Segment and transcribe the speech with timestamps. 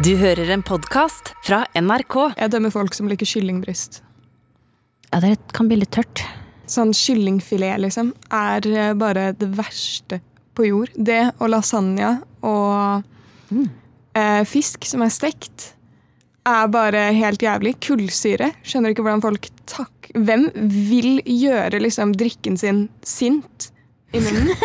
[0.00, 2.14] Du hører en podkast fra NRK.
[2.38, 3.98] Jeg dømmer folk som liker kyllingbryst.
[5.10, 6.22] Ja, det kan bli litt tørt.
[6.70, 10.22] Sånn kyllingfilet, liksom, er eh, bare det verste
[10.56, 10.94] på jord.
[10.96, 13.04] Det og lasagne og
[13.52, 15.74] eh, fisk som er stekt,
[16.48, 17.74] er bare helt jævlig.
[17.84, 18.54] Kullsyre.
[18.64, 20.08] Skjønner ikke hvordan folk takk...
[20.16, 20.48] Hvem
[20.88, 23.68] vil gjøre liksom drikken sin sint
[24.16, 24.56] i munnen?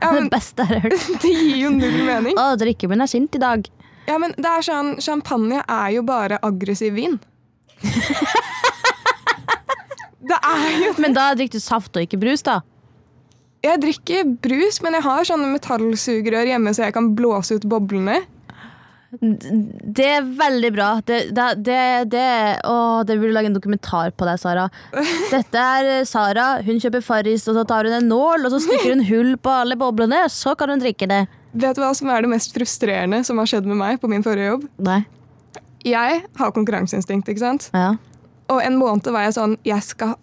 [0.00, 1.08] Ja, men Det beste jeg har hørt.
[1.22, 2.36] Det gir jo null mening.
[2.38, 2.52] Å,
[2.90, 3.68] min er sint i dag.
[4.06, 7.18] Ja, men det er sånn, Champagne er jo bare aggressiv vin.
[10.30, 12.60] det er jo Men da drikker du saft og ikke brus, da.
[13.66, 18.20] Jeg drikker brus, men jeg har sånne metallsugerør hjemme så jeg kan blåse ut boblene.
[19.16, 20.88] Det er veldig bra.
[21.06, 21.80] Det, det, det,
[22.12, 22.26] det,
[22.68, 24.66] å, det burde lage en dokumentar på deg, Sara.
[25.32, 26.48] Dette er eh, Sara.
[26.66, 29.54] Hun kjøper Farris, og så tar hun en nål og så stikker hun hull på
[29.62, 30.26] alle boblene.
[30.32, 31.24] Så kan hun drikke det.
[31.56, 34.24] Vet du hva som er det mest frustrerende som har skjedd med meg på min
[34.26, 34.68] forrige jobb?
[34.84, 35.00] Nei.
[35.86, 37.70] Jeg har konkurranseinstinkt, ikke sant?
[37.72, 37.94] Ja.
[38.52, 40.14] Og en måned var jeg sånn Jeg skal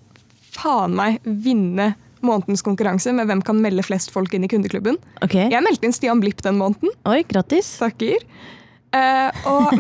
[0.53, 1.93] faen meg vinne
[2.23, 4.95] månedens konkurranse med hvem kan melde flest folk inn i kundeklubben.
[5.25, 5.35] Ok.
[5.35, 6.93] Jeg meldte inn Stian Blipp den måneden.
[7.09, 7.73] Oi, grattis.
[7.81, 8.23] Takker.
[8.93, 9.73] Eh, og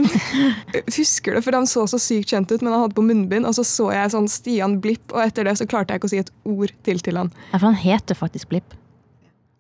[0.97, 3.47] husker det, for han så så sykt kjent ut, men han hadde på munnbind.
[3.47, 6.15] Og så så jeg sånn Stian Blipp, og etter det så klarte jeg ikke å
[6.15, 7.31] si et ord til til han.
[7.51, 8.75] Ja, for han heter faktisk Blipp.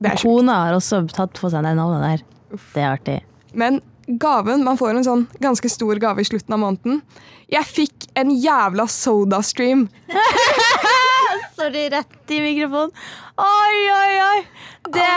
[0.03, 0.19] Det er.
[0.19, 2.23] Kona har også tatt på seg det navnet der.
[2.75, 3.17] Det er artig.
[3.55, 3.79] Men
[4.19, 6.99] gaven, man får en sånn ganske stor gave i slutten av måneden.
[7.53, 9.85] Jeg fikk en jævla sodastream.
[11.55, 12.91] Sorry, rett i mikrofonen.
[13.37, 14.39] Oi, oi, oi!
[14.93, 15.07] Det,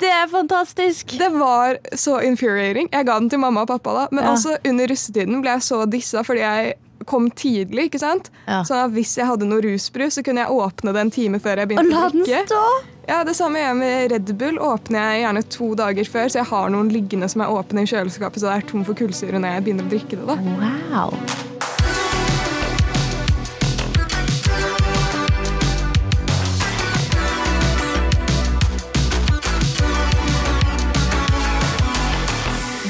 [0.00, 1.16] det er fantastisk.
[1.18, 2.88] Det var så infuriating.
[2.94, 4.06] Jeg ga den til mamma og pappa, da.
[4.14, 4.32] Men Ja.
[4.36, 6.74] også under russetiden ble jeg så dissa fordi jeg
[7.06, 7.90] kom tidlig.
[7.90, 8.30] ikke sant?
[8.48, 8.62] Ja.
[8.66, 11.60] Sånn at Hvis jeg hadde noe rusbrus, så kunne jeg åpne det en time før
[11.62, 12.46] jeg Og begynte la å den drikke.
[12.46, 12.62] stå.
[13.08, 14.58] Ja, Det samme gjør jeg med Red Bull.
[14.58, 17.90] Åpner jeg gjerne to dager før, så jeg har noen liggende som er åpne i
[17.92, 20.26] kjøleskapet, så det er tom for kullsyre når jeg begynner å drikke det.
[20.26, 20.38] da.
[20.58, 21.18] Wow.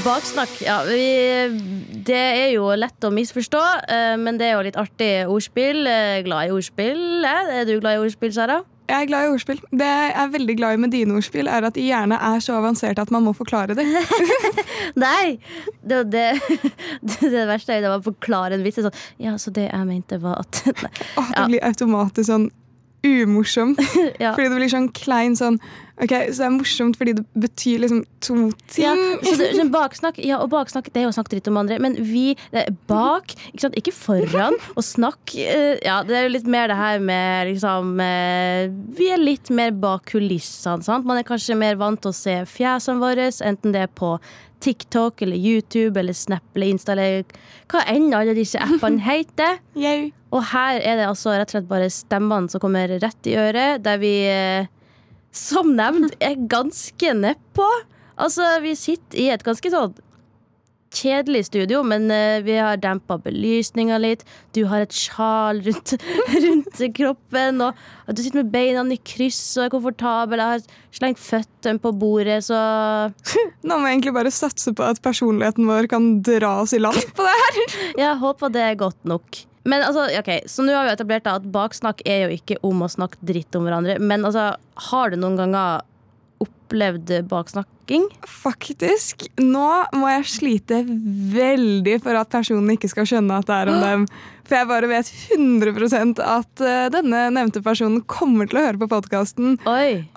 [0.07, 0.77] Baksnakk, ja.
[0.87, 1.01] Vi,
[2.07, 5.81] det er jo lett å misforstå, eh, men det er jo litt artig ordspill.
[5.91, 7.25] Eh, Glad i ordspill.
[7.27, 7.51] eh?
[7.61, 8.61] Er du glad i ordspill, Sara?
[8.87, 9.61] Jeg er glad i ordspill.
[9.71, 12.59] Det jeg er veldig glad i med dine ordspill, er at de gjerne er så
[12.61, 13.87] avanserte at man må forklare det.
[15.07, 15.39] Nei!
[15.83, 16.29] Det, det,
[17.21, 18.79] det, verste er jo da man forklarer en vits.
[18.83, 20.63] Sånn, ja, så det jeg mente, var at.
[21.19, 22.49] Åh, det blir automatisk sånn
[23.07, 23.83] umorsomt.
[24.19, 24.33] Ja.
[24.35, 25.61] Fordi det blir sånn klein sånn
[25.97, 28.35] Ok, Så det er morsomt fordi det betyr liksom to
[28.69, 28.85] ting.
[28.85, 28.93] Ja,
[29.25, 31.79] så det, sånn baksnakk, ja, og baksnakk det er jo å snakke dritt om andre,
[31.81, 32.35] men vi
[32.91, 33.79] bak, ikke, sant?
[33.81, 34.59] ikke foran.
[34.77, 38.69] Og snakk eh, Ja, det er jo litt mer det her med liksom eh,
[38.99, 41.09] Vi er litt mer bak kulissene, sant.
[41.09, 44.19] Man er kanskje mer vant til å se fjesene våre, enten det er på
[44.61, 47.25] TikTok eller YouTube eller Snap eller Insta eller
[47.71, 49.61] hva enn alle disse appene heter.
[50.37, 53.85] Og her er det altså rett og slett bare stemmene som kommer rett i øret,
[53.85, 54.67] der vi eh,
[55.37, 57.69] som nevnt er ganske nedpå.
[58.17, 59.97] Altså, vi sitter i et ganske sånn
[60.97, 64.25] kjedelig studio, men uh, vi har dempa belysninga litt.
[64.57, 65.97] Du har et sjal rundt,
[66.47, 70.43] rundt kroppen, og du sitter med beina i kryss og er komfortabel.
[70.43, 72.61] Jeg har slengt føttene på bordet, så
[73.67, 77.03] Nå må jeg egentlig bare satse på at personligheten vår kan dra oss i land
[77.17, 77.61] på det her.
[78.07, 79.45] jeg håper det er godt nok.
[79.67, 82.91] Men altså, ok, Så nå har vi etablert at baksnakk er jo ikke om å
[82.93, 83.99] snakke dritt om hverandre.
[84.01, 84.53] Men altså,
[84.91, 85.85] har du noen ganger
[86.43, 88.07] opplevd baksnakking?
[88.27, 89.27] Faktisk.
[89.41, 89.67] Nå
[89.97, 94.09] må jeg slite veldig for at personen ikke skal skjønne at det er om dem.
[94.47, 98.91] For jeg bare vet 100 at eh, denne nevnte personen kommer til å høre på
[98.91, 99.57] podkasten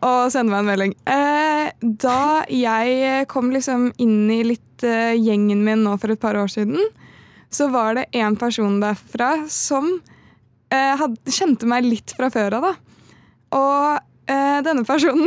[0.05, 0.95] og sende meg en melding.
[1.09, 6.37] Eh, da jeg kom liksom inn i litt eh, gjengen min nå for et par
[6.37, 6.77] år siden,
[7.49, 9.87] så var det en person derfra som
[10.69, 12.73] eh, had, kjente meg litt fra før av, da.
[13.57, 13.95] Og
[14.29, 15.25] eh, denne personen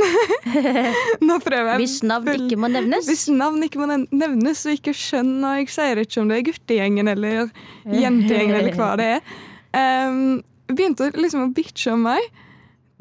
[1.26, 3.08] Nå prøver jeg Hvis navn ikke må nevnes.
[3.10, 6.38] Hvis navn ikke må nev- nevnes, og ikke skjønn, og jeg sier ikke om det
[6.38, 7.50] er guttegjengen eller
[7.90, 9.34] jentegjengen eller hva det er,
[10.06, 10.38] um,
[10.70, 12.22] begynte liksom å bitche om meg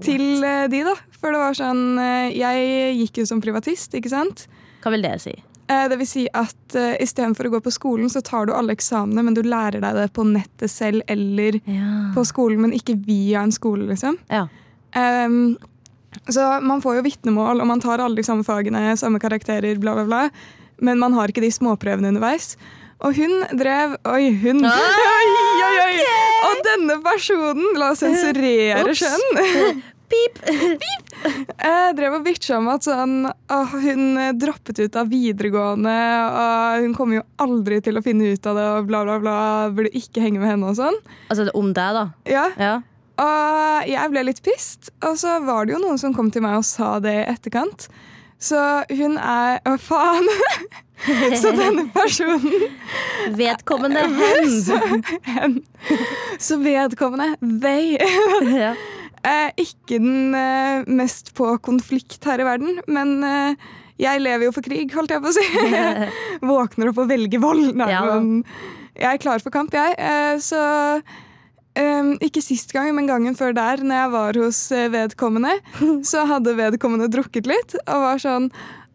[0.01, 0.95] til eh, de, da.
[1.21, 4.47] For det var sånn eh, Jeg gikk jo som privatist, ikke sant?
[4.81, 5.35] Hva vil det si?
[5.71, 8.75] Eh, Det vil si at uh, istedenfor å gå på skolen, så tar du alle
[8.75, 12.11] eksamene, men du lærer deg det på nettet selv eller Ja.
[12.15, 14.17] på skolen, men ikke via en skole, liksom.
[14.29, 14.47] ja.
[14.91, 15.57] Um,
[16.27, 19.93] så man får jo vitnemål, og man tar alle de samme fagene, samme karakterer, bla,
[19.95, 20.29] bla, bla.
[20.83, 22.57] Men man har ikke de småprøvene underveis.
[22.99, 24.59] Og hun drev Oi, hun!
[24.67, 25.31] Oi,
[25.69, 26.03] oi, oi!
[26.49, 29.01] Og denne personen La oss sensurere Ups.
[30.11, 30.41] Pip.
[30.83, 31.10] Pip!
[31.61, 35.95] Jeg drev og bitcha om at sånn, åh, hun eh, droppet ut av videregående,
[36.41, 39.35] og hun kommer jo aldri til å finne ut av det, og bla, bla, bla.
[39.75, 40.97] Burde ikke henge med henne og sånn.
[41.29, 42.07] Altså om deg, da.
[42.29, 42.77] Ja, Ja.
[43.21, 46.55] Og jeg ble litt pissed, og så var det jo noen som kom til meg
[46.57, 47.83] og sa det i etterkant.
[48.41, 48.57] Så
[48.89, 50.25] hun er Å, faen!
[51.41, 52.65] så denne personen
[53.41, 55.03] Vedkommende hen.
[55.27, 55.59] hen.
[56.41, 57.99] Så vedkommende, they,
[58.55, 58.73] ja.
[59.27, 62.79] Er ikke den eh, mest på konflikt her i verden.
[62.91, 63.55] Men eh,
[64.01, 65.47] jeg lever jo for krig, holdt jeg på å si.
[66.51, 67.73] Våkner opp og velger vold.
[67.77, 68.01] Nei, Ja.
[68.09, 68.43] men
[68.97, 69.93] jeg er klar for kamp, jeg.
[70.01, 70.61] Eh, så
[71.75, 75.53] eh, ikke sist gang, men gangen før der, når jeg var hos eh, vedkommende,
[76.11, 78.49] så hadde vedkommende drukket litt og var sånn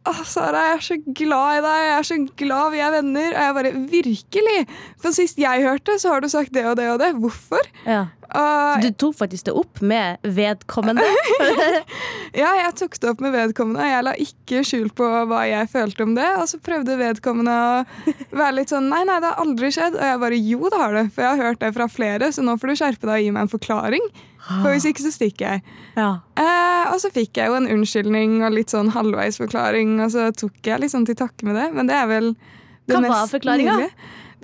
[0.06, 1.78] Åh, Sara, jeg er så glad i deg.
[1.86, 3.32] Jeg er så glad vi er venner.
[3.32, 4.58] Og jeg bare Virkelig!
[5.02, 7.12] For sist jeg hørte, så har du sagt det og det og det.
[7.22, 7.66] Hvorfor?
[7.86, 8.06] ja.
[8.36, 11.04] Og Du tok faktisk det opp med vedkommende.
[12.36, 13.84] Ja, jeg tok det opp med vedkommende.
[13.88, 16.26] Jeg la ikke skjul på hva jeg følte om det.
[16.42, 19.96] Og så prøvde vedkommende å være litt sånn Nei, nei, det har aldri skjedd.
[19.96, 21.04] Og jeg bare Jo, det har det.
[21.14, 23.32] For jeg har hørt det fra flere, så nå får du skjerpe deg og gi
[23.38, 24.10] meg en forklaring.
[24.46, 25.78] For hvis ikke, så stikker jeg.
[25.96, 26.10] Ja.
[26.38, 30.28] Eh, og så fikk jeg jo en unnskyldning og litt sånn halvveis forklaring, og så
[30.38, 31.66] tok jeg liksom til takke med det.
[31.74, 32.30] Men det er vel
[32.86, 33.80] det Hva var mest forklaringa?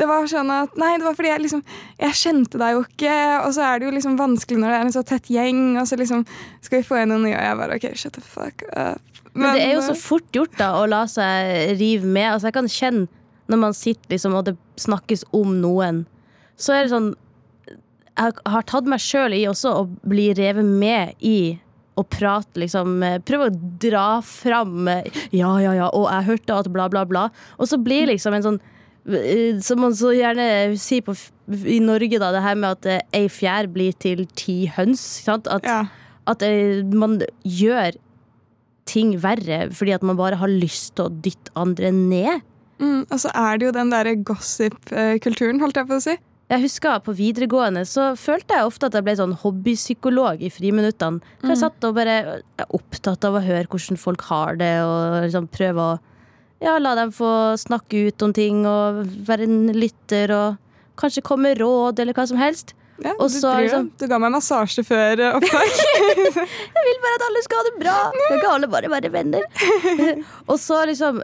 [0.01, 1.61] Det var sånn at, nei, det var fordi jeg liksom
[2.01, 4.87] Jeg kjente deg jo ikke, og så er det jo liksom vanskelig når det er
[4.87, 6.25] en så tett gjeng, og så liksom
[6.65, 7.37] Skal vi få inn noen nye?
[7.37, 9.21] Og jeg bare OK, shut the fuck up.
[9.37, 12.31] Men det er jo eh, så fort gjort da å la seg rive med.
[12.35, 13.07] Altså Jeg kan kjenne
[13.53, 16.05] når man sitter liksom og det snakkes om noen,
[16.57, 17.11] så er det sånn
[18.19, 21.57] Jeg har tatt meg sjøl i også å bli revet med i
[21.99, 22.95] å prate, liksom.
[23.05, 27.05] eh, Prøve å dra fram eh, Ja, ja, ja, og jeg hørte at bla, bla,
[27.09, 27.27] bla.
[27.59, 28.61] Og så blir liksom en sånn
[29.09, 30.47] eh, som man så gjerne
[30.81, 31.17] sier på,
[31.69, 35.05] i Norge, da, det her med at ei fjær blir til ti høns.
[35.21, 35.53] ikke Sant?
[35.53, 35.83] At, ja.
[36.33, 36.47] at
[36.97, 38.01] man gjør
[38.89, 42.49] ting verre fordi at man bare har lyst til å dytte andre ned.
[42.83, 46.17] Mm, og så er det jo den derre gossip-kulturen, holdt jeg på å si.
[46.53, 51.23] Jeg husker På videregående så følte jeg ofte at jeg ble sånn hobbypsykolog i friminuttene.
[51.41, 55.23] For jeg satt og bare er opptatt av å høre hvordan folk har det, og
[55.25, 55.95] liksom prøve å
[56.63, 60.61] ja, la dem få snakke ut om ting og være en lytter og
[61.01, 62.77] kanskje komme med råd eller hva som helst.
[63.03, 65.79] Ja, du, så liksom- du ga meg massasje før eh, opptak.
[66.77, 67.97] Jeg vil bare at alle skal ha det bra!
[68.29, 69.49] Kan ikke alle bare være venner?
[70.51, 71.23] og så liksom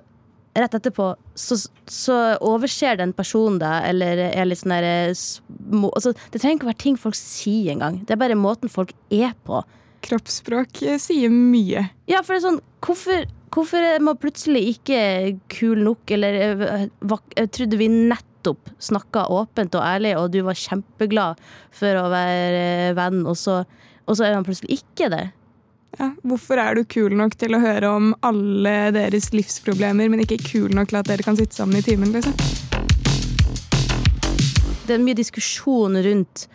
[0.59, 1.57] Rett etterpå så,
[1.87, 6.73] så overser den personen deg, eller er litt sånn der altså, Det trenger ikke å
[6.73, 8.01] være ting folk sier engang.
[8.07, 9.63] Det er bare måten folk er på.
[10.07, 11.89] Kroppsspråk eh, sier mye.
[12.11, 13.25] Ja, for det er sånn Hvorfor,
[13.55, 15.01] hvorfor er man plutselig ikke
[15.51, 16.85] kul nok, eller eh,
[17.35, 21.43] Jeg trodde vi nettopp snakka åpent og ærlig, og du var kjempeglad
[21.75, 23.61] for å være venn, og så,
[24.07, 25.27] og så er man plutselig ikke det.
[25.97, 30.37] Ja, hvorfor er du kul nok til å høre om alle deres livsproblemer, men ikke
[30.45, 32.13] kul nok til at dere kan sitte sammen i timen?
[32.13, 32.37] liksom?
[34.89, 36.47] Det er mye diskusjon rundt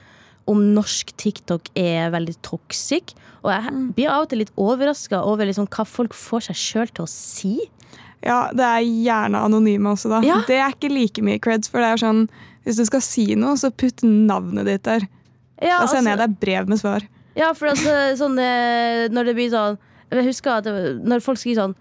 [0.49, 3.13] om norsk TikTok er veldig toxic.
[3.43, 6.93] Og jeg blir av og til litt overraska over liksom hva folk får seg sjøl
[6.93, 7.55] til å si.
[8.23, 10.21] Ja, det er gjerne anonyme også, da.
[10.23, 10.39] Ja.
[10.47, 12.25] Det er ikke like mye creds, for det er sånn
[12.63, 15.03] hvis du skal si noe, så putt navnet ditt der.
[15.59, 17.07] Ja, Da sender jeg altså- deg brev med svar.
[17.35, 19.79] Ja, for altså, sånn, eh, når det blir sånn
[20.13, 21.75] Jeg husker at det, når folk skriver sånn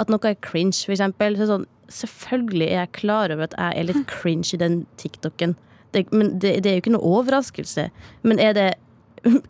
[0.00, 3.44] at noe er cringe, for eksempel, så er det sånn Selvfølgelig er jeg klar over
[3.44, 5.52] at jeg er litt cringe i den TikToken.
[5.92, 7.84] Det, men det, det er jo ikke noe overraskelse.
[8.24, 8.70] Men er det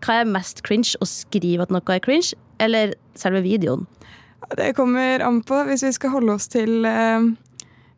[0.02, 0.98] Hva er mest cringe?
[1.00, 3.86] Å skrive at noe er cringe, eller selve videoen?
[4.58, 5.62] Det kommer an på.
[5.70, 7.30] Hvis vi skal holde oss til eh,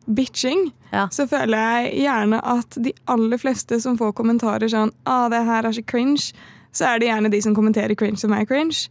[0.07, 1.07] bitching, Ja.
[1.11, 5.65] så føler jeg gjerne at de aller fleste som får kommentarer sånn ah, 'det her
[5.65, 6.31] er så cringe',
[6.77, 8.87] så er det gjerne de som kommenterer cringe som er cringe.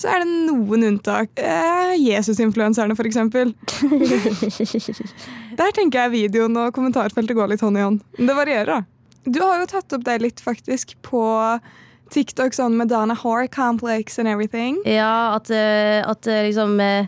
[0.00, 1.32] Så er det noen unntak.
[1.36, 3.52] Eh, Jesus-influenserne, for eksempel.
[5.60, 8.00] Der tenker jeg videoen og kommentarfeltet går litt hånd i hånd.
[8.16, 9.28] Men det varierer, da.
[9.28, 11.20] Du har jo tatt opp deg litt, faktisk, på
[12.14, 14.80] TikTok sånn med Dana Hore complex and everything.
[14.88, 17.06] Ja, at, eh, at eh, liksom eh,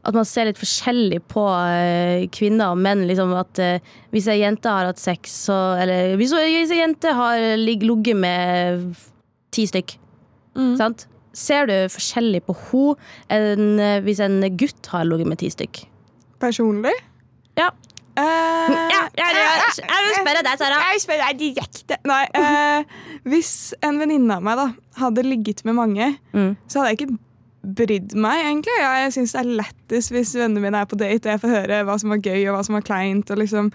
[0.00, 3.02] At man ser litt forskjellig på uh, kvinner og menn.
[3.04, 7.36] Liksom at uh, Hvis ei jente har hatt sex, så Eller hvis, ei jente har
[7.60, 8.94] lig- ligget med
[9.60, 9.94] ti stykk,
[10.80, 11.06] sant?
[11.36, 12.56] Ser du forskjellig på
[13.30, 15.84] henne hvis en gutt har ligget med ti stykk?
[16.42, 16.96] Personlig?
[17.60, 17.68] Ja.
[18.18, 18.72] Eh,
[19.14, 20.80] jeg vil spørre deg, Sara.
[20.82, 21.98] Jeg vil spørre deg direkte.
[22.10, 22.82] Nei, uh,
[23.30, 23.52] hvis
[23.86, 24.66] en venninne av meg da
[25.04, 26.56] hadde ligget med mange, Mm.
[26.66, 27.18] så hadde jeg ikke
[27.78, 28.76] brydd meg, egentlig.
[28.80, 31.54] Ja, jeg syns det er lettest hvis vennene mine er på date og jeg får
[31.54, 33.30] høre hva som var gøy og hva som var kleint.
[33.30, 33.70] og liksom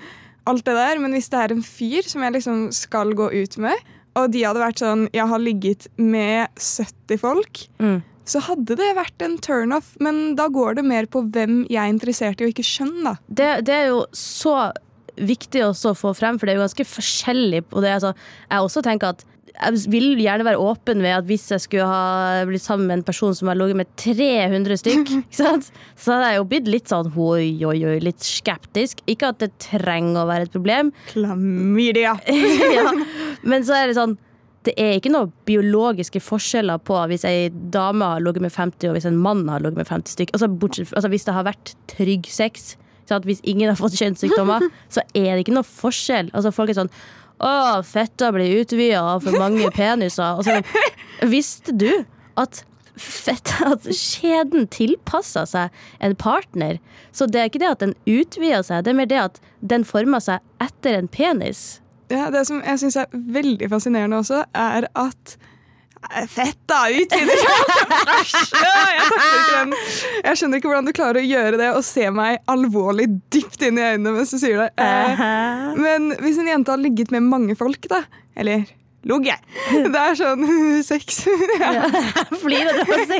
[0.47, 0.99] alt det der.
[0.99, 3.77] Men hvis det er en fyr som jeg liksom skal gå ut med,
[4.15, 7.65] og de hadde vært sånn Jeg har ligget med 70 folk.
[7.79, 8.01] Mm.
[8.25, 9.93] så hadde det vært en turnoff.
[10.01, 13.15] Men da går det mer på hvem jeg er interessert i, og ikke kjønn, da.
[13.27, 14.71] Det, det er jo så
[15.15, 17.61] viktig å få frem, for det er jo ganske forskjellig.
[17.71, 18.15] Og det, er altså,
[18.49, 22.43] jeg også tenker at jeg vil gjerne være åpen ved at hvis jeg skulle ha
[22.47, 26.47] blitt sammen med en person som har ligget med 300 stykk, så hadde jeg jo
[26.51, 29.01] blitt litt sånn oi, oi, oi, litt skeptisk.
[29.11, 32.17] Ikke at det trenger å være et problem, Klamydia.
[32.77, 32.91] ja.
[33.47, 34.17] men så er det sånn
[34.65, 38.95] det er ikke noe biologiske forskjeller på hvis ei dame har ligget med 50 og
[38.97, 40.33] hvis en mann har ligget med 50 stykk.
[40.33, 42.71] Altså, bortsett, altså Hvis det har vært trygg sex,
[43.05, 46.31] så at hvis ingen har fått kjønnssykdommer, så er det ikke noe forskjell.
[46.33, 46.93] Altså Folk er sånn
[47.43, 50.39] å, fetta blir utvida av for mange peniser.
[50.39, 50.61] Altså,
[51.35, 51.89] visste du
[52.39, 52.63] at
[52.95, 55.73] fett, at skjeden tilpasser seg
[56.03, 56.79] en partner?
[57.15, 59.87] Så det er ikke det at den utvider seg, det er mer det at den
[59.87, 61.81] former seg etter en penis.
[62.13, 65.37] Ja, det som jeg syns er veldig fascinerende også, er at
[66.29, 66.85] Fett, da!
[66.91, 67.35] Utvider!
[68.65, 69.01] Jeg.
[70.25, 73.79] Jeg skjønner ikke hvordan du klarer å gjøre det og se meg alvorlig dypt inn
[73.79, 74.69] i øynene mens du sier det.
[74.81, 75.21] Eh,
[75.79, 78.03] men hvis en jente har ligget med mange folk, da,
[78.37, 78.65] eller
[79.05, 79.37] ligget
[79.93, 80.45] Det er sånn
[80.91, 81.23] sex.
[81.61, 81.85] Ja.
[82.41, 83.19] Flirer du av det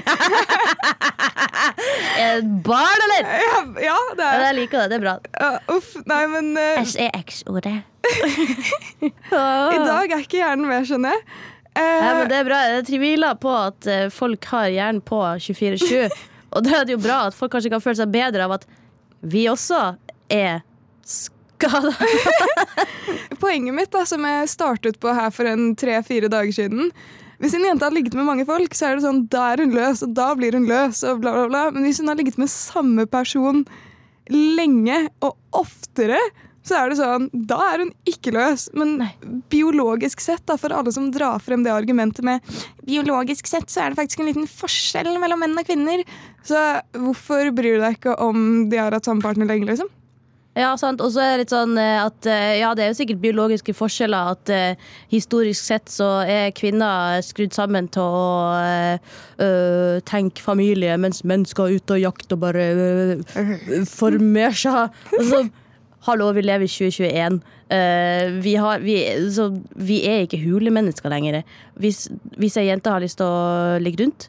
[2.65, 3.27] barn, eller?
[3.45, 4.87] Ja, ja, det er jeg liker det.
[4.89, 5.15] Det er bra.
[5.39, 5.91] ja, Uff.
[6.09, 7.77] Nei, men Æsj er X-ordet.
[9.05, 9.11] i
[9.81, 11.21] dag er ikke hjernen med, skjønner jeg.
[11.75, 12.59] Eh, Ja, men det er bra.
[12.77, 16.07] Jeg tviler på at eh, folk har hjernen på 24-7.
[16.55, 18.67] Og da er det jo bra at folk kanskje kan føle seg bedre av at
[19.25, 19.81] vi også
[20.31, 20.61] er
[21.03, 21.91] skada.
[23.41, 26.91] Poenget mitt, da, som jeg startet på her for en tre-fire dager siden
[27.41, 29.73] Hvis en jente har ligget med mange folk, så er det sånn, da er hun
[29.75, 31.01] løs, og da blir hun løs.
[31.03, 31.63] og bla bla bla.
[31.75, 33.65] Men hvis hun har ligget med samme person
[34.31, 36.17] lenge og oftere,
[36.65, 38.67] så er det sånn, da er hun ikke løs.
[38.77, 38.97] Men
[39.53, 42.55] biologisk sett, da, for alle som drar frem det argumentet med
[42.87, 46.01] biologisk sett, så er det faktisk en liten forskjell mellom menn og kvinner.
[46.45, 46.61] Så
[46.97, 49.91] hvorfor bryr du deg ikke om de har hatt samme partner lenge, liksom?
[50.55, 51.01] Ja, sant.
[51.03, 53.75] Og så er det litt sånn eh, at eh, ja, det er jo sikkert biologiske
[53.75, 54.31] forskjeller.
[54.37, 58.55] At uh, historisk sett så er kvinner skrudd sammen til å
[59.43, 64.95] øh, tenke familie, mens menn skal ut og jakte og bare uh, formere seg.
[65.19, 65.43] Og så
[66.05, 67.39] Hallo, vi lever i 2021.
[67.65, 68.95] Uh, vi, har, vi,
[69.33, 71.39] så vi er ikke hulemennesker lenger.
[71.81, 72.05] Hvis,
[72.37, 74.27] hvis ei jente har lyst til å ligge rundt,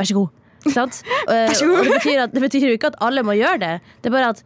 [0.00, 0.38] vær så god.
[0.70, 1.02] Sant?
[1.32, 3.74] Eh, og det betyr, at, det betyr jo ikke at alle må gjøre det.
[4.02, 4.42] Det er bare at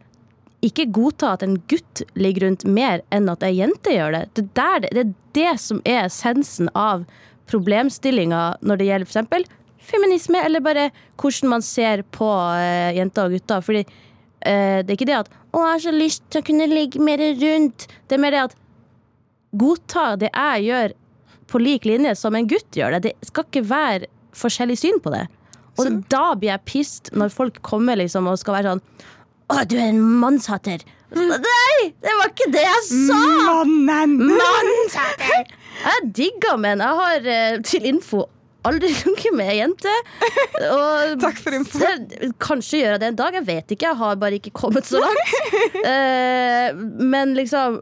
[0.65, 4.21] ikke godta at en gutt ligger rundt mer enn at ei jente gjør det.
[4.37, 7.07] Det, er der, det, det er det som er essensen av
[7.49, 9.49] problemstillinga når det gjelder f.eks.
[9.89, 13.65] feminisme, eller bare hvordan man ser på uh, jenter og gutter.
[13.65, 16.67] Fordi uh, det er ikke det at 'å, jeg har så lyst til å kunne
[16.69, 17.87] ligge mer rundt'.
[18.07, 18.55] Det er mer det at
[19.57, 20.93] godta det jeg gjør
[21.47, 23.01] på lik linje som en gutt gjør det.
[23.07, 25.27] Det skal ikke være forskjellig syn på det.
[25.79, 28.81] Og Så- da blir jeg pissed når folk kommer liksom og skal være sånn
[29.49, 30.81] Å, du er en mannshater.
[31.15, 33.63] Nei, det var ikke det jeg sa!
[33.63, 34.27] Mannen!
[34.27, 35.45] Mannshatter!
[35.85, 36.79] Jeg digger menn.
[36.79, 38.25] Jeg har eh, til info
[38.69, 39.93] aldri ligget med ei jente.
[40.67, 41.79] Og Takk for info.
[41.81, 43.89] det- Kanskje gjør jeg det en dag, jeg vet ikke.
[43.91, 45.35] Jeg har bare ikke kommet så langt.
[45.87, 47.79] Eh, men liksom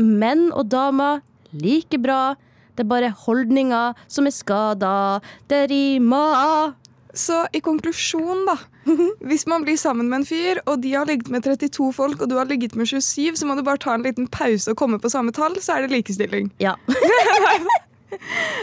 [0.00, 1.20] Menn og damer
[1.54, 2.34] like bra.
[2.74, 5.20] Det er bare holdninger som er skada.
[5.48, 6.72] Det rimer.
[7.14, 8.56] Så i konklusjon, da.
[9.30, 12.28] Hvis man blir sammen med en fyr, og de har ligget med 32 folk, og
[12.28, 14.98] du har ligget med 27, så må du bare ta en liten pause og komme
[14.98, 16.50] på samme tall, så er det likestilling.
[16.60, 16.74] Ja.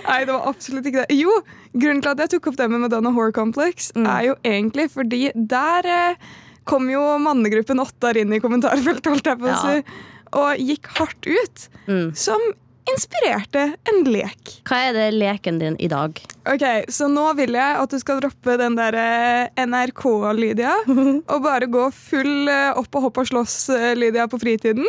[0.08, 1.17] Nei, det var absolutt ikke det.
[1.17, 1.34] Jo,
[1.74, 5.27] grunnen til at jeg tok opp det med Madonna Horror Complex, er jo egentlig fordi
[5.36, 6.31] der eh,
[6.70, 10.01] kom jo mannegruppen Ottar inn i kommentarfeltet, holdt jeg på å si,
[10.41, 11.65] og gikk hardt ut.
[11.88, 12.12] Mm.
[12.17, 12.43] Som
[12.89, 14.55] inspirerte en lek.
[14.67, 16.17] Hva er det leken din i dag?
[16.50, 20.73] Ok, Så nå vil jeg at du skal droppe den der eh, NRK-Lydia,
[21.31, 24.88] og bare gå full eh, opp og hopp og slåss-Lydia på fritiden.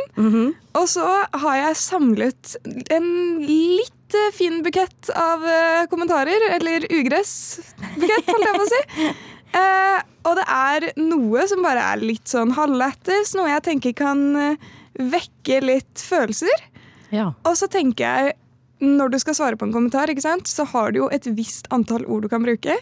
[0.73, 1.05] Og så
[1.45, 2.55] har jeg samlet
[2.95, 3.11] en
[3.45, 9.13] litt eh, fin bukett av eh, kommentarer, eller ugressbukett, holdt jeg på å si.
[9.53, 14.23] Uh, og det er noe som bare er litt sånn halvlættis, noe jeg tenker kan
[14.39, 14.71] eh,
[15.13, 16.71] vekke litt følelser.
[17.13, 17.33] Ja.
[17.47, 18.37] Og så tenker jeg,
[18.83, 20.11] når du skal svare på en kommentar,
[20.49, 22.79] så har du jo et visst antall ord du kan bruke.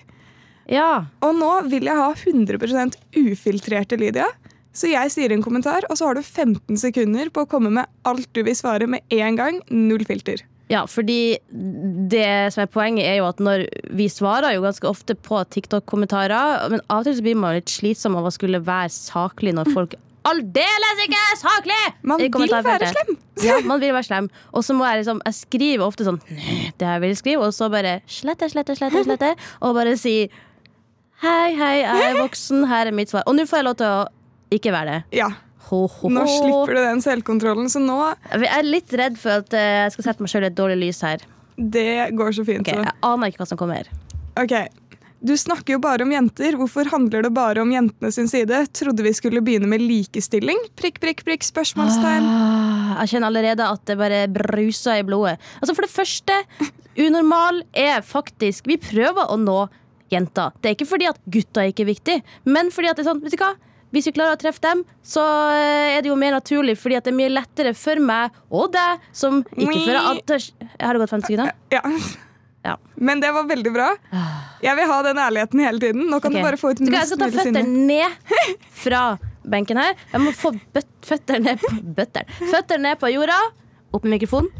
[0.71, 1.07] ja.
[1.21, 4.29] Og nå vil jeg ha 100% ufiltrerte Lydia.
[4.73, 7.91] Så jeg sier en kommentar, og så har du 15 sekunder på å komme med
[8.07, 9.59] alt du vil svare med en gang.
[9.69, 10.45] Null filter.
[10.71, 13.65] Ja, fordi det som er poenget er jo at når
[13.99, 17.73] vi svarer jo ganske ofte på TikTok-kommentarer, men av og til så blir man litt
[17.73, 21.81] slitsom av å skulle være saklig når folk aldeles ikke saklig!
[22.03, 22.31] Man vil
[22.65, 23.19] være slem.
[23.47, 24.27] Ja, man vil være slem.
[24.53, 27.71] Og så må jeg liksom Jeg skriver ofte sånn Det jeg vil skrive, og så
[27.73, 29.31] bare slette, slette, slette, slette,
[29.65, 30.17] og bare si
[31.21, 33.25] Hei, hei, jeg er voksen, her er mitt svar.
[33.29, 34.05] Og nå får jeg lov til å
[34.57, 35.19] ikke være det.
[35.21, 35.27] Ja,
[35.71, 36.09] Ho, ho, ho.
[36.11, 37.99] nå slipper du den selvkontrollen, så nå
[38.33, 40.79] Jeg er litt redd for at eh, jeg skal sette meg sjøl i et dårlig
[40.81, 41.23] lys her.
[41.61, 41.85] Det
[42.17, 42.65] går så fint.
[42.65, 42.73] Ok.
[42.73, 43.91] Jeg aner ikke hva som kommer.
[44.41, 44.55] Ok,
[45.21, 46.57] Du snakker jo bare om jenter.
[46.57, 48.63] Hvorfor handler det bare om jentene sin side?
[48.73, 50.57] Trodde vi skulle begynne med likestilling?
[50.81, 52.25] Prikk, prikk, prikk, spørsmålstegn.
[52.25, 55.37] Ah, Jeg kjenner allerede at det bare bruser i blodet.
[55.61, 56.39] Altså For det første,
[56.97, 59.67] unormal er faktisk Vi prøver å nå
[60.11, 60.57] jenter.
[60.61, 62.17] Det er ikke fordi at gutta ikke er viktig,
[62.51, 63.53] men fordi at det er sånn, vet du hva?
[63.95, 65.23] Hvis vi klarer å treffe dem, så
[65.55, 68.73] eh, er det jo mer naturlig, fordi at det er mye lettere for meg og
[68.75, 70.51] deg som ikke fører
[70.83, 71.55] Har det gått 50 sekunder?
[71.75, 71.83] Ja.
[72.67, 72.77] Ja.
[72.95, 73.89] Men det var veldig bra.
[74.61, 76.07] Jeg vil ha den ærligheten hele tiden.
[76.11, 76.43] Nå kan okay.
[76.43, 79.05] du bare få ut Skal jeg skal ta mulig føttene ned fra
[79.49, 79.95] benken her.
[80.13, 80.53] Jeg må få
[81.09, 82.29] føttene ned på bøtter.
[82.51, 83.39] Føtter ned på jorda.
[83.97, 84.53] Opp med mikrofonen.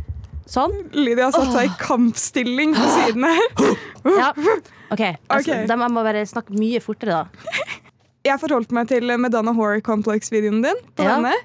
[0.51, 0.73] Sånn.
[0.97, 3.77] Lydia har satt seg i kampstilling på siden her.
[4.01, 4.31] Ja.
[4.91, 5.03] OK.
[5.29, 5.67] Altså, okay.
[5.69, 7.51] Da må jeg bare snakke mye fortere, da.
[8.27, 10.81] Jeg forholdt meg til Medana Horror Complex-videoen din.
[10.97, 11.21] på Ja.
[11.21, 11.37] denne.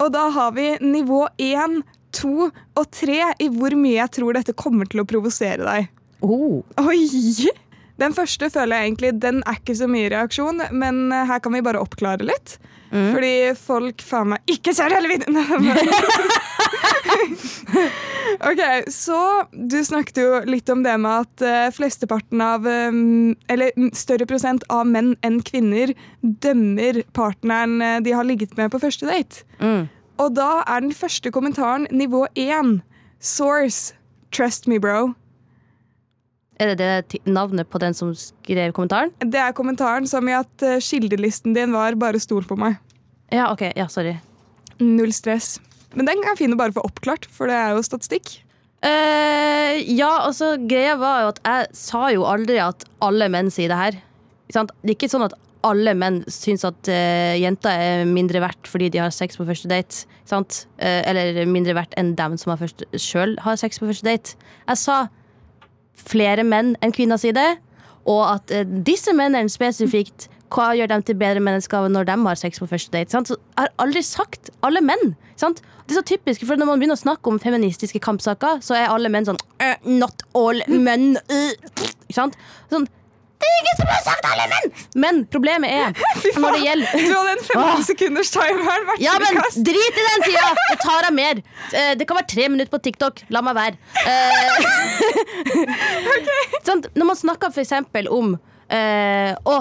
[0.00, 1.82] Og da har vi nivå én,
[2.12, 5.88] to og tre i hvor mye jeg tror dette kommer til å provosere deg.
[6.24, 6.62] Oh.
[6.80, 7.52] Oi!
[8.00, 11.54] Den første føler jeg egentlig Den er ikke så mye reaksjon, men eh, her kan
[11.56, 12.58] vi bare oppklare litt.
[12.92, 13.08] Mm.
[13.16, 15.40] Fordi folk faen meg ikke ser hele videoen!
[18.50, 19.18] ok, så
[19.52, 23.00] du snakket jo litt om det med at eh, flesteparten av eh,
[23.52, 29.08] Eller større prosent av menn enn kvinner dømmer partneren de har ligget med på første
[29.08, 29.46] date.
[29.58, 29.86] Mm.
[30.22, 32.80] Og da er den første kommentaren nivå én.
[33.20, 33.94] Source.
[34.32, 35.14] Trust me, bro.
[36.56, 39.12] Er det det navnet på den som skrev kommentaren?
[39.20, 42.78] Det er kommentaren som i at eh, kildelisten din var 'bare stol på meg'.
[43.32, 43.72] Ja, ok.
[43.76, 44.16] Ja, sorry.
[44.80, 45.58] Null stress.
[45.94, 48.42] Men den er fin å bare få oppklart, for det er jo statistikk.
[48.84, 53.72] Uh, ja, altså, greia var jo at jeg sa jo aldri at alle menn sier
[53.72, 53.98] det her.
[54.52, 54.70] Sant?
[54.82, 55.36] Det er ikke sånn at
[55.66, 59.70] alle menn syns at uh, jenter er mindre verdt fordi de har sex på første
[59.72, 60.04] date.
[60.28, 60.66] Sant?
[60.78, 62.54] Uh, eller mindre verdt enn dem som
[63.00, 64.36] sjøl har sex på første date.
[64.68, 65.06] Jeg sa
[65.96, 67.36] flere menn enn kvinner sier
[68.06, 72.38] og at eh, disse mennene spesifikt hva gjør dem til bedre mennesker når de har
[72.38, 73.10] sex på første date?
[73.10, 73.30] Sant?
[73.30, 75.16] Så jeg har aldri sagt alle menn.
[75.40, 75.62] Sant?
[75.86, 78.92] Det er så typisk, for Når man begynner å snakke om feministiske kampsaker, så er
[78.92, 81.18] alle menn sånn «Eh, Not all men.
[81.30, 81.82] øh».
[82.14, 82.32] Sånn,
[83.46, 84.72] det er ingen som har sagt alle menn!
[85.04, 85.94] Men problemet er
[86.42, 88.92] når det gjelder Du hadde en 15 sekunders timer.
[89.02, 89.38] ja, men
[89.70, 90.48] drit i den tida!
[90.72, 91.42] Det tar jeg mer.
[91.72, 93.22] Eh, Det kan være tre minutter på TikTok.
[93.34, 93.76] La meg være.
[96.16, 96.60] okay.
[96.66, 98.34] sånn, Når man snakker for eksempel om
[98.72, 99.56] eh, Å,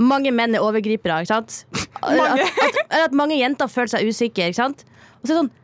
[0.00, 1.62] mange menn er overgripere, ikke sant?
[2.00, 4.84] At, at, at mange jenter føler seg usikre, ikke sant?
[5.20, 5.56] Og så er det sånn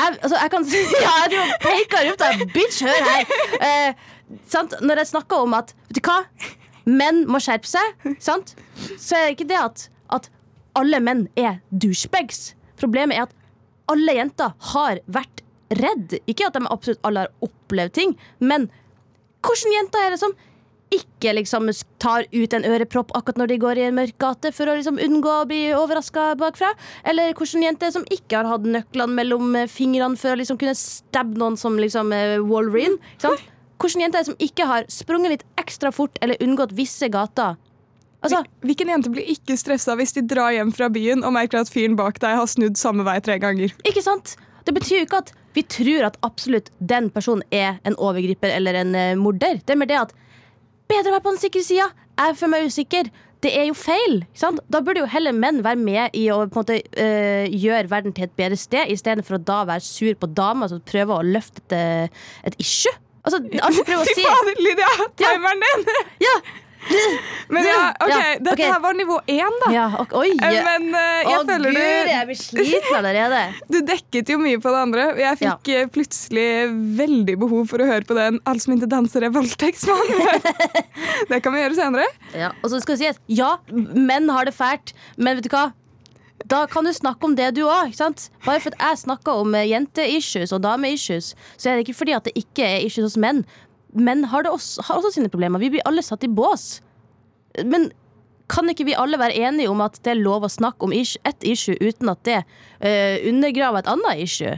[0.00, 3.34] jeg, altså, jeg kan si Ja, jeg og peker opp av Bitch, hør her!
[3.60, 4.72] Eh, sant?
[4.80, 6.20] Når jeg snakker om at Vet du hva?
[6.90, 8.56] Menn må skjerpe seg, sant?
[8.98, 10.30] så er det ikke det at, at
[10.78, 12.54] alle menn er douchebags.
[12.80, 13.36] Problemet er at
[13.90, 15.42] alle jenter har vært
[15.80, 16.18] redd.
[16.30, 18.68] Ikke at de absolutt alle har opplevd ting, men
[19.44, 20.34] hvilke jenter er det som
[20.90, 21.68] ikke liksom
[22.02, 24.98] tar ut en ørepropp akkurat når de går i en mørk gate for å liksom
[24.98, 26.72] unngå å bli overraska bakfra?
[27.06, 31.38] Eller hvilken jente som ikke har hatt nøklene mellom fingrene for å liksom kunne stabbe
[31.38, 32.98] noen som liksom eh, Wolverine?
[33.14, 33.49] Ikke sant?
[33.80, 37.56] Hvilken jente er det som ikke har sprunget litt ekstra fort eller unngått visse gater?
[38.20, 41.72] Altså, Hvilken jente blir ikke stressa hvis de drar hjem fra byen og merker at
[41.72, 43.72] fyren bak deg har snudd samme vei tre ganger?
[43.88, 44.36] Ikke sant?
[44.68, 48.76] Det betyr jo ikke at vi tror at absolutt den personen er en overgriper eller
[48.82, 49.62] en uh, morder.
[49.64, 50.14] Det er mer det at
[50.90, 51.88] bedre å være på den sikre sida.
[52.20, 53.10] Jeg føler meg usikker.
[53.40, 54.18] Det er jo feil.
[54.36, 54.60] Sant?
[54.68, 58.36] Da burde jo heller menn være med i å måte uh, gjøre verden til et
[58.36, 62.26] bedre sted, istedenfor å da være sur på damer som prøver å løfte et, eh,
[62.50, 62.92] et issue.
[63.24, 64.90] Altså, alle prøver å Fy si fader, Lydia!
[65.20, 65.86] Timeren din!
[66.26, 66.34] Ja,
[67.52, 69.68] Men ja, ok, dette her var nivå én, da.
[69.74, 69.82] ja
[70.16, 70.30] Oi!
[70.32, 73.42] Eh, Men uh, jeg Å føler gud, du jeg blir sliten allerede.
[73.74, 75.04] Du dekket jo mye på det andre.
[75.20, 75.82] Jeg fikk ja.
[75.92, 76.46] plutselig
[76.98, 80.14] veldig behov for å høre på den 'Alle som ikke danser, er voldtektsmann'.
[81.30, 82.08] det kan vi gjøre senere.
[82.32, 85.52] Ja, og så skal vi si at ja, menn har det fælt, men vet du
[85.52, 85.68] hva?
[86.48, 87.92] Da kan du snakke om det du òg.
[88.46, 92.16] Bare for at jeg snakker om eh, jente-issues og dame-issues, så er det ikke fordi
[92.16, 93.44] at det ikke er issues hos menn.
[93.92, 95.60] Menn har, det også, har også sine problemer.
[95.60, 96.78] Vi blir alle satt i bås.
[97.66, 97.90] Men
[98.50, 101.46] kan ikke vi alle være enige om at det er lov å snakke om ett
[101.46, 104.56] issue uten at det uh, undergraver et annet issue?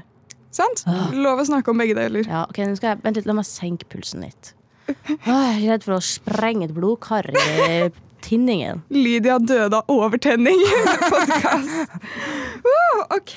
[0.53, 0.85] Sant?
[1.17, 2.25] Lov å snakke om begge deler.
[2.29, 4.53] Ja, ok, nå skal jeg, Vent litt, la meg senke pulsen litt.
[4.89, 7.89] Åh, jeg er redd for å sprenge et blodkar i
[8.25, 8.83] tinningen.
[8.95, 10.59] Lydia døde av overtenning.
[11.11, 11.93] Podcast.
[12.63, 13.37] Uh, OK.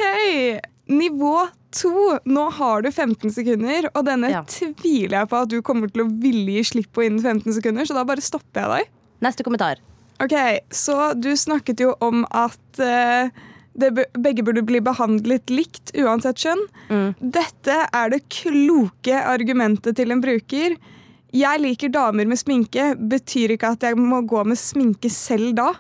[0.88, 2.20] Nivå to.
[2.30, 4.44] Nå har du 15 sekunder, og denne Ja.
[4.48, 7.86] tviler jeg på at du kommer til å ville gi slipp på innen 15 sekunder,
[7.86, 8.94] så da bare stopper jeg deg.
[9.26, 9.82] Neste kommentar.
[10.24, 10.36] Ok,
[10.72, 13.28] Så du snakket jo om at uh,
[13.76, 16.62] det, begge burde bli behandlet likt uansett kjønn.
[16.88, 17.10] Mm.
[17.20, 20.78] Dette er det kloke argumentet til en bruker.
[21.36, 25.74] Jeg liker damer med sminke, betyr ikke at jeg må gå med sminke selv da.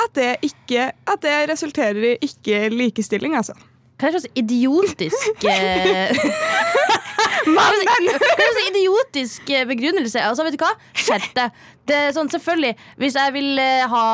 [0.00, 3.52] At det, ikke, at det resulterer i ikke likestilling, altså.
[4.00, 5.42] Hva er det slags idiotisk
[7.50, 8.06] Mannen!
[8.08, 10.22] Hva er det idiotisk eh, begrunnelse?
[10.24, 10.70] Altså, vet du hva?
[10.96, 11.48] Skjerp deg.
[11.88, 14.04] Det er sånn, selvfølgelig, Hvis jeg vil eh, ha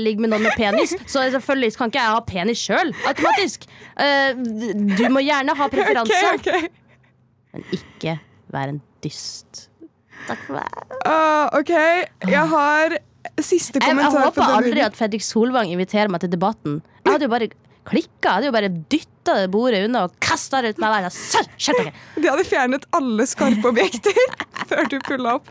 [0.00, 2.92] ligge med noen med penis, så selvfølgelig kan ikke jeg ha penis sjøl.
[3.08, 3.60] Automatisk.
[4.00, 6.60] Eh, du må gjerne ha preferanse, Okay, okay.
[7.56, 8.12] men ikke
[8.52, 9.52] være en dyst.
[10.26, 10.80] Takk for meg.
[11.06, 11.72] Uh, ok,
[12.26, 12.96] jeg har
[13.42, 16.80] siste Jeg, jeg håper aldri at Fredrik Solvang inviterer meg til debatten.
[17.04, 17.50] Jeg hadde jo bare
[17.86, 18.10] klikka.
[18.26, 21.16] Jeg hadde jo bare dytta det bordet unna og kasta det ut med verden.
[21.56, 21.92] Skjerp dere!
[22.16, 24.22] De hadde fjernet alle skarpe objekter
[24.70, 25.50] før du pulla opp.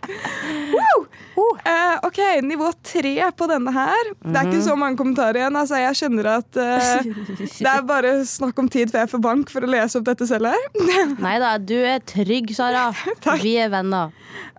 [0.71, 1.05] Wow!
[1.35, 4.11] Uh, ok, nivå tre på denne her.
[4.23, 5.57] Det er ikke så mange kommentarer igjen.
[5.59, 7.07] Altså, jeg skjønner at uh,
[7.43, 10.27] det er bare snakk om tid før jeg får bank for å lese opp dette
[10.29, 10.67] selv her.
[11.25, 12.87] Nei da, du er trygg, Sara.
[13.45, 14.13] Vi er venner.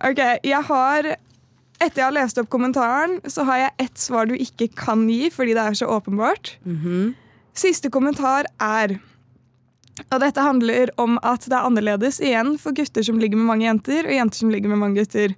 [0.05, 1.15] Ok, jeg har
[1.77, 5.27] Etter jeg har lest opp kommentaren, så har jeg ett svar du ikke kan gi
[5.29, 6.55] fordi det er så åpenbart.
[7.57, 8.99] Siste kommentar er
[10.13, 13.65] Og dette handler om at det er annerledes igjen for gutter som ligger med mange
[13.65, 15.33] jenter, og jenter som ligger med mange gutter.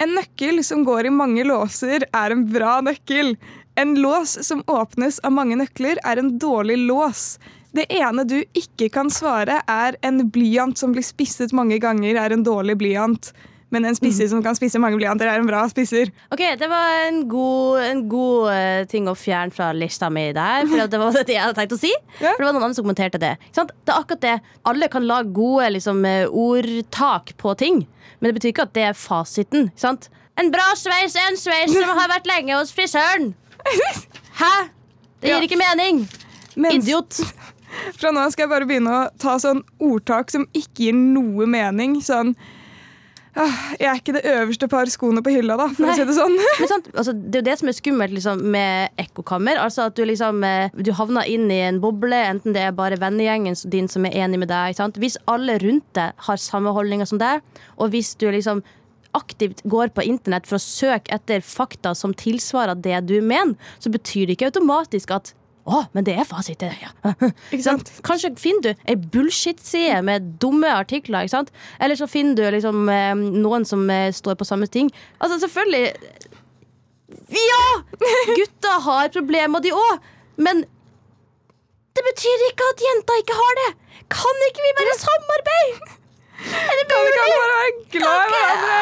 [0.00, 3.34] En nøkkel som går i mange låser, er en bra nøkkel.
[3.76, 7.36] En lås som åpnes av mange nøkler, er en dårlig lås.
[7.76, 12.32] Det ene du ikke kan svare, er en blyant som blir spisset mange ganger, er
[12.32, 13.34] en dårlig blyant.
[13.74, 16.12] Men en spisser som kan spisse mange blyanter, er en bra spisser.
[16.34, 20.68] Ok, Det var en god, en god eh, ting å fjerne fra lista mi der.
[20.70, 21.90] For det var det jeg hadde tenkt å si.
[22.20, 22.32] Ja.
[22.36, 23.32] For det var noen andre som kommenterte det.
[23.50, 24.36] Det er akkurat det.
[24.70, 27.82] Alle kan lage gode liksom, eh, ordtak på ting.
[28.20, 29.70] Men det betyr ikke at det er fasiten.
[30.38, 33.32] En bra sveis er en sveis som har vært lenge hos frisøren.
[34.40, 34.54] Hæ?
[35.20, 35.42] Det gir Ja.
[35.46, 36.04] ikke mening.
[36.56, 37.20] Mens Idiot.
[37.98, 41.98] fra nå skal jeg bare begynne å ta sånn ordtak som ikke gir noe mening.
[42.04, 42.53] Sånn «Åh,
[43.34, 45.94] Jeg er ikke det øverste par skoene på hylla, da, for Nei.
[45.94, 46.36] å si det sånn.
[46.60, 49.58] Men sant, altså, det er jo det som er skummelt liksom, med ekkokammer.
[49.62, 53.00] Altså at du liksom eh, Du havner inn i en boble, enten det er bare
[53.02, 54.78] vennegjengen din som er enig med deg.
[55.02, 57.42] Hvis alle rundt deg har samme holdninger som deg,
[57.74, 58.62] og hvis du liksom
[59.14, 63.92] aktivt går på internett for å søke etter fakta som tilsvarer det du mener, så
[63.94, 65.34] betyr det ikke automatisk at
[65.64, 66.60] å, men det er fasit.
[66.60, 66.90] det, Ja.
[68.04, 71.24] Kanskje finner du ei bullshit-side med dumme artikler.
[71.24, 71.52] Ikke sant?
[71.80, 74.92] Eller så finner du liksom eh, noen som eh, står på samme ting.
[75.20, 75.94] Altså, selvfølgelig
[77.32, 77.64] Ja!
[78.36, 80.04] Gutta har problemer, de òg.
[80.36, 80.64] Men
[81.94, 83.70] det betyr ikke at jenta ikke har det.
[84.12, 85.92] Kan ikke vi bare samarbeide?
[86.44, 88.78] Er det Kan vi ikke alle være glad i hverandre?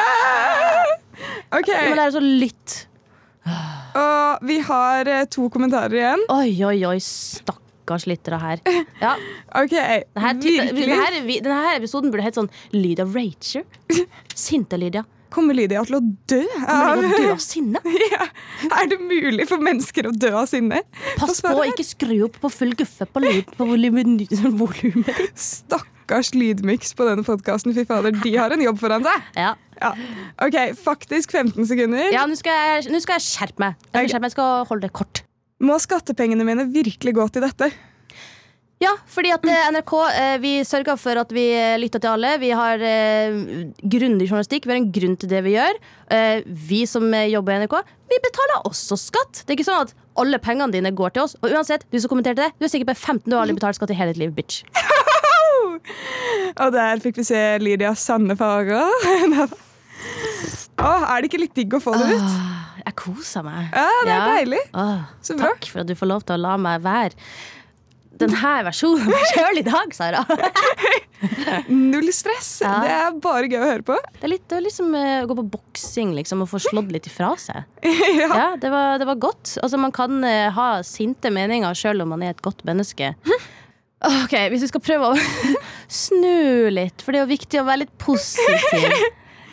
[1.53, 2.75] Vi Men det er å lytt.
[3.99, 6.23] Og vi har eh, to kommentarer igjen.
[6.33, 6.97] Oi, oi, oi.
[7.03, 8.63] Stakkars lyttere her.
[9.01, 9.15] Ja,
[9.63, 13.65] Ok, det her, denne, her, denne episoden burde hett sånn Lydia Rager.
[14.45, 15.05] Sinte Lydia.
[15.33, 16.41] Kommer Lydia til å dø?
[16.53, 17.81] Kommer av- å dø av sinne?
[18.13, 18.27] Ja.
[18.77, 20.83] Er det mulig for mennesker å dø av sinne?
[21.17, 24.33] Pass på å ikke skru opp på full guffe på lyd på volumet ditt.
[25.33, 27.73] Stakkars lydmiks på denne podkasten.
[27.75, 29.29] Fy fader, de har en jobb foran seg.
[29.39, 29.89] Ja, Ja.
[30.45, 32.11] Ok, faktisk 15 sekunder.
[32.13, 33.73] ja nå skal, jeg- nå skal jeg skjerpe meg.
[33.89, 34.29] Jeg skal, skjerpe meg.
[34.29, 35.23] jeg skal holde det kort.
[35.63, 37.71] Må skattepengene mine virkelig gå til dette?
[38.83, 42.33] Ja, fordi at eh, NRK eh, Vi sørger for at vi eh, lytter til alle.
[42.41, 42.81] Vi har
[43.79, 44.65] grundig journalistikk.
[44.67, 45.79] Vi har en grunn til det vi gjør.
[46.69, 47.75] Vi som jobber i NRK,
[48.11, 49.43] vi betaler også skatt.
[49.43, 51.35] Det er ikke sånn at alle pengene dine går til oss.
[51.41, 53.79] Og uansett, du som kommenterte det, du er sikkert bare 15 du har aldri betalt
[53.79, 54.61] skatt i hele ditt liv, bitch.
[56.61, 58.83] Og der fikk vi se Lydias sanne farer.
[60.83, 62.21] Åh, er det ikke litt digg å få det ut?
[62.27, 63.71] Ah, Jeg koser meg.
[63.71, 64.29] Ja, det er Ja.
[64.37, 64.61] deilig.
[64.73, 65.47] Bra.
[65.47, 67.13] takk for at du får lov til å la meg være
[68.21, 70.23] denne versjonen av meg sjøl i dag, Sara.
[71.71, 72.57] Null stress.
[72.63, 72.75] Ja.
[72.83, 73.97] Det er bare gøy å høre på.
[74.19, 76.61] Det er litt, det er liksom som eh, å gå på boksing liksom, og få
[76.63, 77.65] slått litt ifra seg.
[78.21, 78.29] ja.
[78.29, 79.55] Ja, det var, det var godt.
[79.63, 83.15] Altså, man kan eh, ha sinte meninger sjøl om man er et godt menneske.
[84.03, 85.19] Ok, Hvis vi skal prøve å
[85.87, 88.97] snu litt, for det er jo viktig å være litt positiv.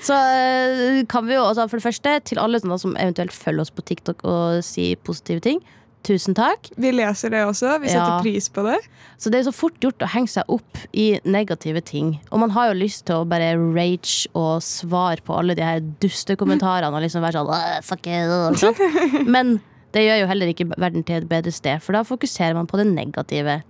[0.02, 3.70] Så eh, kan vi jo, altså, for det første, til alle som eventuelt følger oss
[3.70, 5.62] på TikTok og sier positive ting,
[6.06, 6.70] tusen takk.
[6.80, 7.78] Vi leser det også.
[7.82, 8.20] Vi setter Ja.
[8.22, 8.78] pris på det.
[9.18, 12.20] Så det er så fort gjort å henge seg opp i negative ting.
[12.32, 15.80] Og man har jo lyst til å bare rage og svare på alle de her
[16.00, 19.26] dustekommentarene og liksom være sånn fuck it.
[19.28, 19.60] Men
[19.92, 22.78] det gjør jo heller ikke verden til et bedre sted, for da fokuserer man på
[22.78, 23.62] det negative.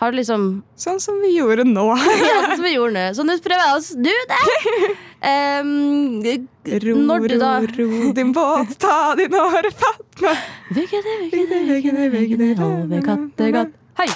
[0.00, 0.44] Har du liksom
[0.80, 1.82] Sånn som vi gjorde nå.
[2.24, 3.02] Ja, sånn som vi gjorde nå.
[3.18, 4.38] Så nå prøver jeg å snu det.
[5.20, 6.22] Um,
[6.80, 10.38] Ro, Når du da- ro, ro din båt, ta din åre fatt meg.
[10.76, 13.74] Veggene, det, veggene, veggene over Kattegat.
[14.00, 14.06] Hei!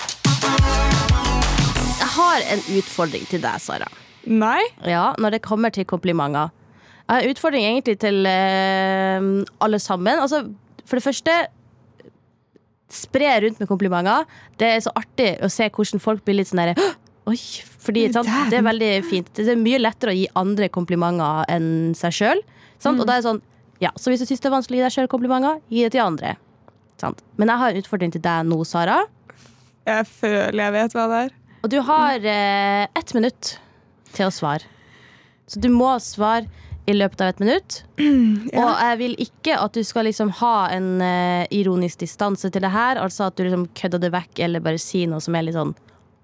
[2.01, 3.89] Jeg har en utfordring til deg, Sara.
[4.25, 4.63] Nei.
[4.89, 6.49] Ja, når det kommer til komplimenter.
[7.05, 10.17] Jeg har en utfordring egentlig til uh, alle sammen.
[10.17, 10.47] Altså,
[10.89, 11.37] for det første
[12.93, 14.27] Spre rundt med komplimenter.
[14.61, 16.93] Det er så artig å se hvordan folk blir litt sånn derre
[17.25, 17.39] Oi,
[17.81, 18.29] fordi sant?
[18.53, 19.31] Det er veldig fint.
[19.33, 22.43] Det er mye lettere å gi andre komplimenter enn seg sjøl.
[22.85, 23.41] Og da er det sånn
[23.81, 25.95] Ja, så hvis du syns det er vanskelig å gi deg sjøl komplimenter, gi det
[25.97, 26.35] til andre.
[27.01, 27.25] Sant?
[27.41, 29.01] Men jeg har en utfordring til deg nå, Sara.
[29.89, 31.35] Jeg føler jeg vet hva det er.
[31.65, 33.55] Og du har eh, ett minutt
[34.15, 34.69] til å svare.
[35.49, 36.49] Så du må svare
[36.87, 37.79] i løpet av et minutt.
[38.61, 42.73] Og jeg vil ikke at du skal liksom ha en uh, ironisk distanse til det
[42.75, 43.01] her.
[43.01, 45.73] Altså at du liksom kødder det vekk eller bare sier noe som er litt sånn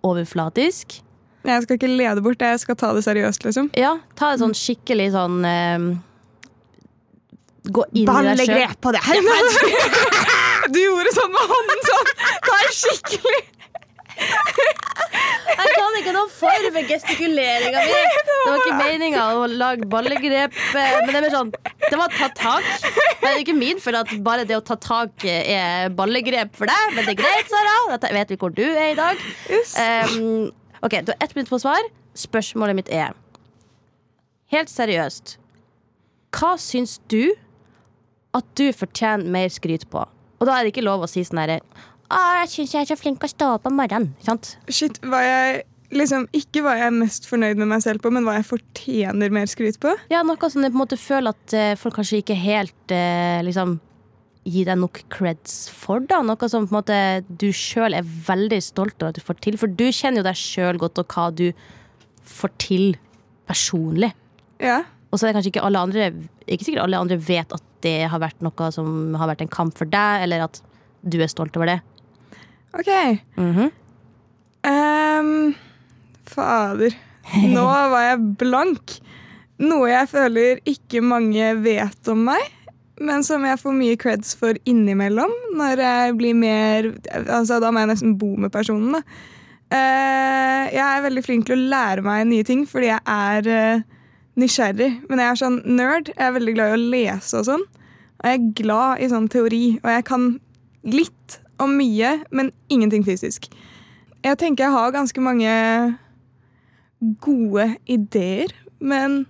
[0.06, 1.00] overflatisk.
[1.48, 3.70] Jeg skal ikke lede bort det, jeg skal ta det seriøst, liksom.
[3.78, 5.90] Ja, ta det sånn skikkelig sånn uh,
[7.70, 8.76] Gå inn i deg sjøl.
[8.80, 9.20] på det her!
[10.72, 12.12] Du gjorde sånn med hånden sånn!
[12.44, 13.40] Ta skikkelig
[15.60, 17.96] Jeg kan ikke noe for med gestikuleringa mi.
[18.28, 21.50] Det var ikke meninga å lage ballegrep, eh, men det sånn
[21.84, 22.68] Det var ta tak.
[23.20, 26.94] Det er ikke min for at bare det å ta tak er ballegrep for deg,
[26.94, 27.74] men det er greit, Sara.
[27.92, 29.20] Dette vet vi hvor du er i dag.
[29.50, 30.48] Um,
[30.80, 31.90] ok, Du har ett minutt på svar.
[32.16, 33.12] Spørsmålet mitt er
[34.50, 35.36] Helt seriøst.
[36.34, 37.34] Hva syns du
[38.34, 40.02] at du fortjener mer skryt på?
[40.40, 41.60] Og da er det ikke lov å si sånn herre
[42.10, 44.14] «Å, jeg syns jeg er så flink å stå opp om morgenen.
[44.26, 44.56] Sant?
[44.68, 45.60] Shit, var jeg
[45.94, 49.32] liksom Ikke hva jeg er mest fornøyd med meg selv på, men hva jeg fortjener
[49.34, 49.94] mer skryt på.
[50.12, 53.40] Ja, noe som jeg på en måte føler at eh, folk kanskje ikke helt eh,
[53.46, 53.78] liksom
[54.48, 56.02] gir deg nok creds for.
[56.08, 59.40] da Noe som på en måte du sjøl er veldig stolt over at du får
[59.44, 59.58] til.
[59.60, 61.50] For du kjenner jo deg sjøl godt, og hva du
[62.30, 62.86] får til
[63.50, 64.12] personlig.
[64.62, 64.82] Ja.
[65.10, 66.10] Og så er det kanskje ikke alle andre
[66.46, 69.76] Ikke sikkert alle andre vet at det har vært noe som har vært en kamp
[69.78, 70.60] for deg, eller at
[71.00, 71.78] du er stolt over det.
[72.72, 72.90] OK.
[73.36, 73.70] Mm -hmm.
[75.20, 75.54] um,
[76.26, 76.94] fader.
[77.54, 79.00] Nå var jeg blank.
[79.60, 82.40] Noe jeg føler ikke mange vet om meg,
[83.00, 85.30] men som jeg får mye creds for innimellom.
[85.56, 86.92] Når jeg blir mer
[87.28, 88.92] altså Da må jeg nesten bo med personen.
[88.92, 89.02] Da.
[89.70, 93.82] Uh, jeg er veldig flink til å lære meg nye ting fordi jeg er uh,
[94.40, 94.90] nysgjerrig.
[95.08, 96.12] Men jeg er sånn nerd.
[96.16, 97.68] Jeg er veldig glad i å lese og sånn.
[98.20, 99.64] Og jeg er glad i sånn teori.
[99.82, 100.26] Og jeg kan
[100.84, 103.48] litt om mye, men ingenting fysisk.
[104.24, 105.52] Jeg tenker jeg har ganske mange
[107.24, 109.24] gode ideer, men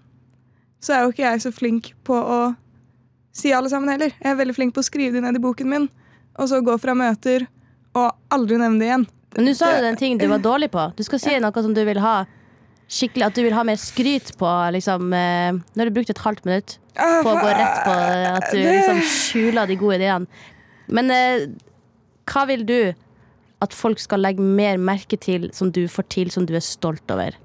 [0.82, 2.40] så er jo ikke jeg så flink på å
[3.36, 4.12] si alle sammen heller.
[4.18, 5.88] Jeg er veldig flink på å skrive det ned i boken min,
[6.40, 7.46] og så gå fra møter
[7.98, 9.06] og aldri nevne det igjen.
[9.36, 10.88] Men nå sa du den ting du var dårlig på.
[10.98, 12.20] Du skal si noe som du vil ha
[12.90, 14.48] skikkelig At du vil ha mer skryt på.
[14.74, 17.92] Liksom, eh, nå har du brukt et halvt minutt Ah, på å gå rett på
[17.94, 20.26] at du liksom skjuler de gode ideene.
[20.90, 21.44] Men eh,
[22.30, 22.80] hva vil du
[23.60, 27.12] at folk skal legge mer merke til som du får til, som du er stolt
[27.12, 27.36] over?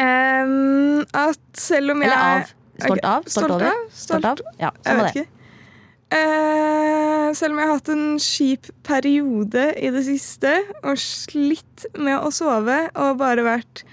[0.00, 2.54] Um, at selv om jeg Eller av?
[2.82, 3.28] Stolt av?
[3.28, 3.68] Stolt over?
[3.68, 4.44] av, Stolt av?
[4.58, 5.26] Ja, samme det.
[6.12, 10.50] Eh, selv om jeg har hatt en kjip periode i det siste
[10.82, 13.84] og slitt med å sove og bare vært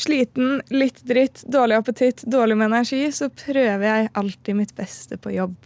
[0.00, 5.34] sliten, litt dritt, dårlig appetitt, dårlig med energi, så prøver jeg alltid mitt beste på
[5.34, 5.58] jobb.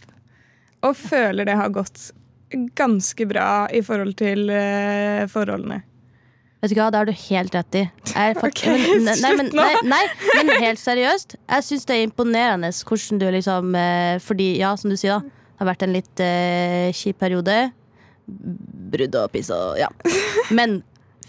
[0.83, 2.09] Og føler det har gått
[2.77, 5.81] ganske bra i forhold til uh, forholdene.
[6.63, 7.83] Vet du hva, det har du helt rett i.
[8.09, 10.01] Jeg er fakt- Ok, men, nei, men, nei, nei,
[10.39, 11.35] men helt seriøst.
[11.37, 15.43] Jeg syns det er imponerende hvordan du liksom eh, Fordi, ja, som du sier, da.
[15.55, 17.59] Det har vært en litt eh, kjip periode.
[18.25, 19.91] Brudd og piss og ja.
[20.55, 20.79] Men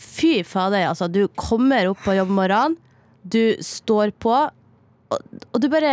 [0.01, 1.11] fy fader, altså.
[1.13, 2.79] Du kommer opp på jobb om morgenen,
[3.27, 4.33] du står på,
[5.11, 5.21] og,
[5.53, 5.93] og du bare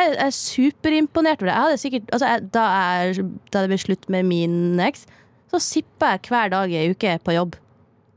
[0.00, 1.54] jeg er superimponert over det.
[1.54, 5.06] Jeg hadde sikkert, altså jeg, da, jeg, da det ble slutt med min eks,
[5.50, 7.58] så sippa jeg hver dag ei uke på jobb.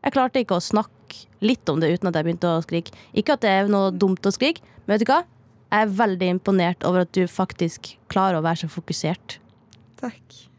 [0.04, 2.96] Jeg klarte ikke å snakke litt om det uten at jeg begynte å skrike.
[3.18, 5.24] Ikke at det er noe dumt å skrike, men vet du hva?
[5.74, 9.40] Jeg er veldig imponert over at du faktisk klarer å være så fokusert.
[10.02, 10.53] Takk.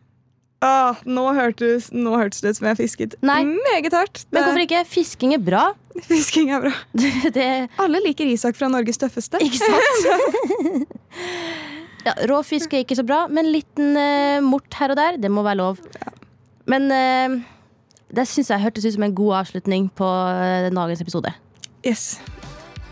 [0.65, 3.43] Ah, nå, hørtes, nå hørtes det ut som jeg fisket Nei.
[3.45, 4.23] meget hardt.
[4.33, 4.81] Men hvorfor ikke?
[4.89, 5.65] Fisking er bra.
[6.11, 6.73] Fisking er bra.
[7.37, 7.49] Det,
[7.83, 9.43] Alle liker Isak fra Norges tøffeste.
[9.45, 10.89] ikke sant?
[12.05, 15.41] Ja, Råfisk er ikke så bra, men liten uh, mort her og der, det må
[15.41, 15.79] være lov.
[16.69, 17.39] Men uh,
[18.13, 21.33] det syns jeg hørtes ut som en god avslutning på uh, dagens episode.
[21.81, 22.21] Yes.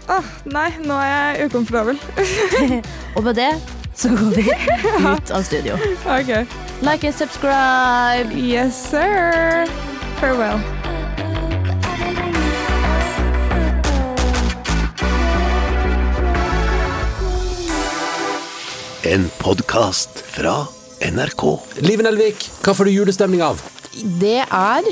[0.09, 2.01] Åh, nei, nå er jeg ukomfortabel.
[3.13, 3.53] Og med det
[3.93, 5.77] så går vi ut av studio.
[6.09, 6.72] ok.
[6.83, 8.33] Like and subscribe.
[8.33, 9.67] Yes, sir.
[10.19, 10.59] Farewell.
[19.05, 20.67] En podkast fra
[21.13, 21.61] NRK.
[21.87, 23.63] Liven Elvik, hva får du julestemning av?
[24.19, 24.87] Det er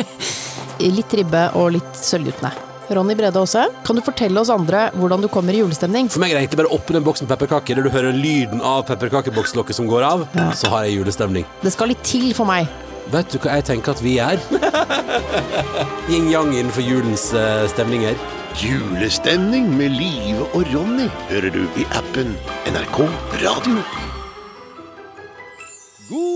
[0.96, 2.73] litt ribbe og litt sølvguttene.
[2.92, 6.10] Ronny Brede Aase, kan du fortelle oss andre hvordan du kommer i julestemning?
[6.12, 8.16] For meg er det egentlig bare å åpne en boks med pepperkaker, der du hører
[8.16, 10.26] lyden av pepperkakebokslokket som går av.
[10.58, 11.46] Så har jeg julestemning.
[11.64, 12.68] Det skal litt til for meg.
[13.12, 14.40] Vet du hva jeg tenker at vi er?
[16.12, 18.16] Yin-yang innenfor julens eh, stemninger.
[18.60, 22.36] Julestemning med Live og Ronny hører du i appen
[22.70, 23.02] NRK
[23.44, 23.80] Radio.
[26.08, 26.33] God!